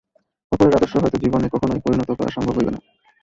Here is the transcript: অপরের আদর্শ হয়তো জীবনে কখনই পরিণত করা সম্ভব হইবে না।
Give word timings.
অপরের 0.51 0.77
আদর্শ 0.77 0.93
হয়তো 0.97 1.17
জীবনে 1.17 1.47
কখনই 1.49 1.83
পরিণত 1.85 2.09
করা 2.11 2.31
সম্ভব 2.31 2.55
হইবে 2.57 2.71
না। 2.71 2.79